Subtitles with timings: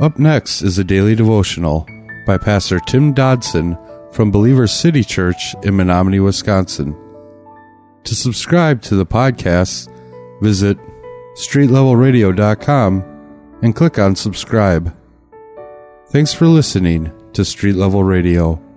[0.00, 1.84] Up next is a daily devotional
[2.24, 3.76] by Pastor Tim Dodson
[4.12, 6.96] from Believers City Church in Menomonie, Wisconsin.
[8.04, 9.92] To subscribe to the podcast,
[10.40, 10.78] visit
[11.34, 13.04] streetlevelradio.com
[13.62, 14.96] and click on subscribe.
[16.10, 18.67] Thanks for listening to Street Level Radio.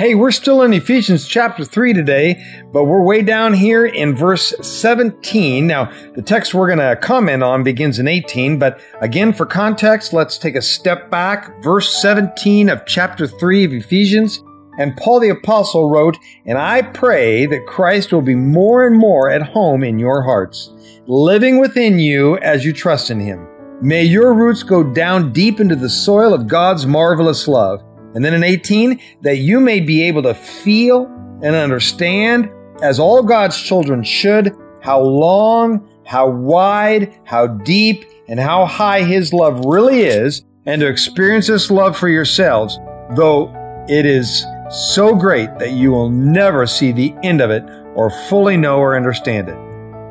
[0.00, 2.42] Hey, we're still in Ephesians chapter 3 today,
[2.72, 5.66] but we're way down here in verse 17.
[5.66, 10.14] Now, the text we're going to comment on begins in 18, but again, for context,
[10.14, 11.62] let's take a step back.
[11.62, 14.42] Verse 17 of chapter 3 of Ephesians.
[14.78, 19.28] And Paul the Apostle wrote, And I pray that Christ will be more and more
[19.28, 20.70] at home in your hearts,
[21.08, 23.46] living within you as you trust in him.
[23.82, 28.34] May your roots go down deep into the soil of God's marvelous love and then
[28.34, 31.06] in 18, that you may be able to feel
[31.42, 32.50] and understand,
[32.82, 39.32] as all God's children should, how long, how wide, how deep, and how high His
[39.32, 42.78] love really is, and to experience this love for yourselves,
[43.16, 43.54] though
[43.88, 47.64] it is so great that you will never see the end of it
[47.94, 49.56] or fully know or understand it.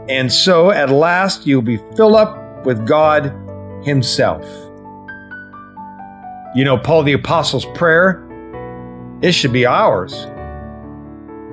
[0.10, 3.34] And so at last you'll be filled up with God
[3.84, 4.44] Himself.
[6.56, 8.26] You know, Paul the Apostle's prayer,
[9.22, 10.14] it should be ours.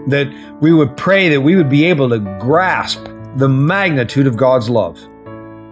[0.07, 3.05] That we would pray that we would be able to grasp
[3.37, 4.99] the magnitude of God's love.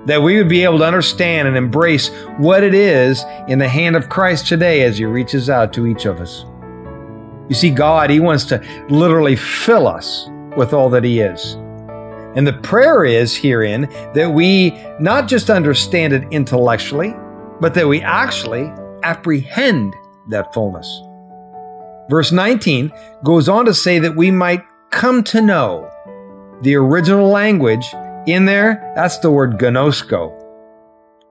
[0.06, 3.96] That we would be able to understand and embrace what it is in the hand
[3.96, 6.44] of Christ today as He reaches out to each of us.
[7.48, 11.54] You see, God, He wants to literally fill us with all that He is.
[12.36, 17.14] And the prayer is herein that we not just understand it intellectually,
[17.60, 18.70] but that we actually
[19.04, 19.94] apprehend
[20.30, 21.02] that fullness.
[22.10, 22.90] Verse 19
[23.22, 25.90] goes on to say that we might come to know.
[26.62, 27.86] The original language
[28.26, 30.32] in there, that's the word gnosko.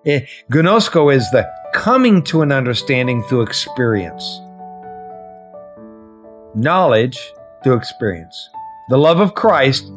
[0.06, 4.42] Eh, gnosko is the coming to an understanding through experience.
[6.56, 8.50] Knowledge through experience.
[8.90, 9.92] The love of Christ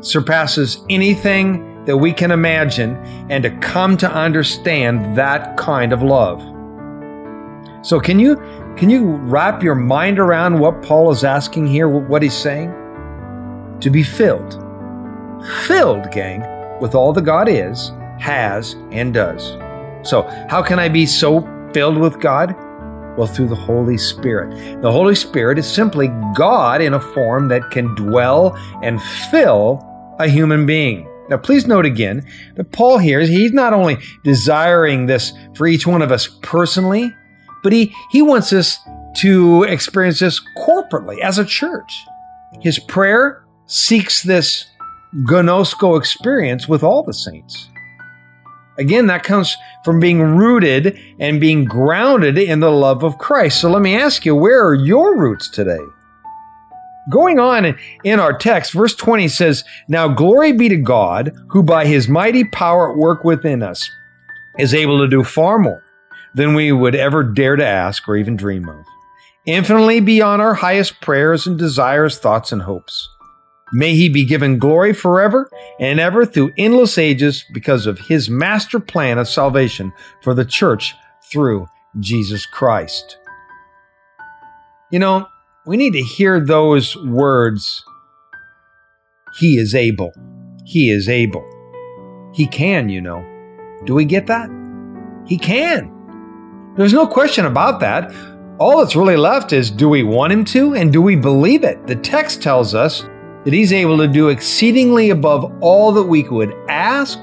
[0.00, 2.96] surpasses anything that we can imagine
[3.30, 6.42] and to come to understand that kind of love.
[7.84, 8.36] So can you
[8.76, 12.70] can you wrap your mind around what Paul is asking here, what he's saying?
[13.80, 14.54] To be filled.
[15.66, 16.40] Filled, gang,
[16.80, 19.58] with all that God is, has, and does.
[20.02, 21.42] So, how can I be so
[21.74, 22.56] filled with God?
[23.18, 24.80] Well, through the Holy Spirit.
[24.80, 29.84] The Holy Spirit is simply God in a form that can dwell and fill
[30.18, 31.06] a human being.
[31.28, 36.02] Now, please note again that Paul here, he's not only desiring this for each one
[36.02, 37.14] of us personally,
[37.64, 38.78] but he, he wants us
[39.16, 42.04] to experience this corporately as a church.
[42.60, 44.66] His prayer seeks this
[45.14, 47.70] gnosko experience with all the saints.
[48.78, 53.60] Again, that comes from being rooted and being grounded in the love of Christ.
[53.60, 55.78] So let me ask you, where are your roots today?
[57.10, 61.86] Going on in our text, verse 20 says, Now glory be to God, who by
[61.86, 63.88] his mighty power at work within us
[64.58, 65.84] is able to do far more
[66.34, 68.84] than we would ever dare to ask or even dream of,
[69.46, 73.08] infinitely beyond our highest prayers and desires, thoughts, and hopes.
[73.72, 75.50] May he be given glory forever
[75.80, 80.94] and ever through endless ages because of his master plan of salvation for the church
[81.30, 81.66] through
[81.98, 83.18] Jesus Christ.
[84.90, 85.26] You know,
[85.66, 87.84] we need to hear those words.
[89.38, 90.12] He is able.
[90.64, 91.44] He is able.
[92.34, 93.24] He can, you know.
[93.84, 94.50] Do we get that?
[95.26, 95.93] He can.
[96.76, 98.12] There's no question about that.
[98.58, 101.86] All that's really left is do we want him to and do we believe it?
[101.86, 103.02] The text tells us
[103.44, 107.20] that he's able to do exceedingly above all that we could ask,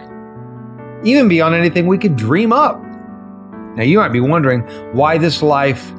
[1.04, 2.82] even beyond anything we could dream up.
[3.76, 4.62] Now, you might be wondering
[4.94, 5.92] why this life,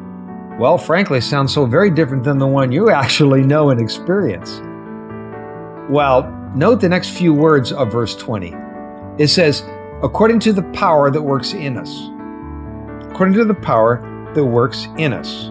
[0.58, 4.60] well, frankly, sounds so very different than the one you actually know and experience.
[5.90, 8.54] Well, note the next few words of verse 20.
[9.18, 9.62] It says,
[10.02, 12.11] according to the power that works in us
[13.12, 14.00] according to the power
[14.34, 15.50] that works in us.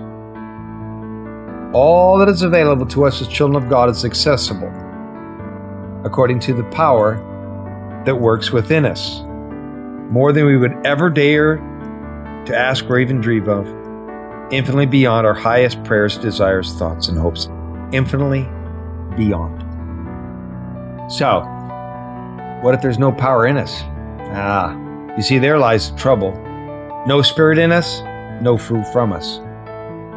[1.76, 4.70] All that is available to us as children of God is accessible
[6.04, 7.18] according to the power
[8.06, 9.22] that works within us,
[10.10, 11.58] more than we would ever dare
[12.48, 13.68] to ask or even dream of,
[14.52, 17.48] infinitely beyond our highest prayers, desires, thoughts, and hopes,
[17.92, 18.42] infinitely
[19.16, 19.62] beyond.
[21.12, 21.42] So,
[22.64, 23.84] what if there's no power in us?
[24.34, 24.76] Ah,
[25.16, 26.32] you see, there lies trouble.
[27.08, 28.02] No spirit in us,
[28.42, 29.40] no fruit from us.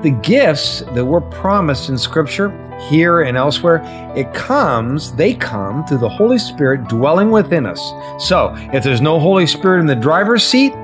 [0.02, 2.50] The gifts that were promised in Scripture,
[2.90, 3.82] here and elsewhere,
[4.14, 7.80] it comes, they come through the Holy Spirit dwelling within us.
[8.18, 10.74] So, if there's no Holy Spirit in the driver's seat,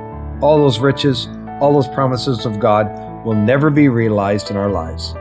[0.41, 1.29] all those riches,
[1.61, 2.87] all those promises of God
[3.27, 5.15] will never be realized in our lives.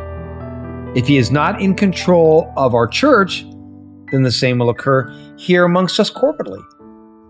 [0.98, 3.46] If He is not in control of our church,
[4.14, 6.64] then the same will occur here amongst us corporately.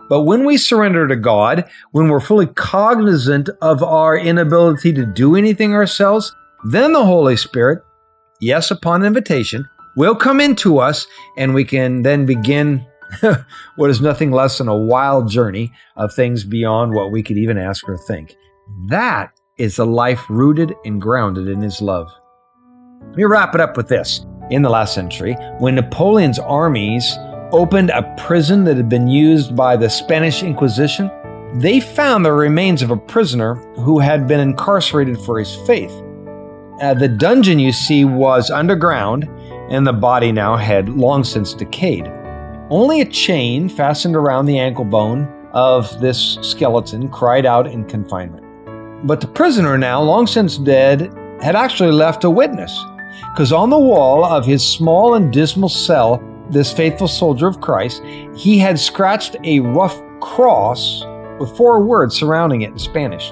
[0.10, 5.36] But when we surrender to God, when we're fully cognizant of our inability to do
[5.36, 6.36] anything ourselves,
[6.66, 7.84] then the Holy Spirit,
[8.42, 11.06] yes, upon invitation, will come into us
[11.38, 12.86] and we can then begin
[13.76, 17.58] what is nothing less than a wild journey of things beyond what we could even
[17.58, 18.36] ask or think.
[18.88, 22.10] That is a life rooted and grounded in His love.
[23.02, 24.26] Let me wrap it up with this.
[24.52, 27.16] In the last century, when Napoleon's armies
[27.52, 31.10] opened a prison that had been used by the Spanish Inquisition,
[31.56, 35.92] they found the remains of a prisoner who had been incarcerated for his faith.
[36.82, 39.28] Uh, the dungeon, you see, was underground,
[39.70, 42.08] and the body now had long since decayed.
[42.70, 48.46] Only a chain fastened around the ankle bone of this skeleton cried out in confinement.
[49.08, 51.12] But the prisoner, now long since dead,
[51.42, 52.80] had actually left a witness,
[53.32, 58.04] because on the wall of his small and dismal cell this faithful soldier of Christ,
[58.36, 61.04] he had scratched a rough cross
[61.40, 63.32] with four words surrounding it in Spanish.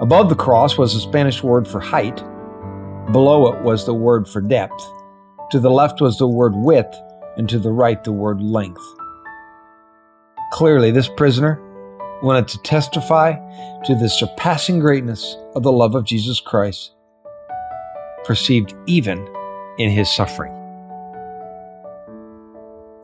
[0.00, 2.16] Above the cross was the Spanish word for height.
[3.12, 4.80] Below it was the word for depth.
[5.52, 6.94] To the left was the word width,
[7.36, 8.82] and to the right the word length.
[10.52, 11.60] Clearly, this prisoner
[12.22, 13.32] wanted to testify
[13.84, 16.92] to the surpassing greatness of the love of Jesus Christ,
[18.24, 19.28] perceived even
[19.78, 20.55] in his suffering.